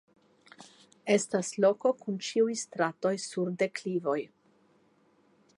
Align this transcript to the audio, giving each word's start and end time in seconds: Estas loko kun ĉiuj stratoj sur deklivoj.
Estas 1.15 1.51
loko 1.65 1.93
kun 2.01 2.17
ĉiuj 2.29 2.57
stratoj 2.65 3.15
sur 3.27 3.55
deklivoj. 3.65 4.21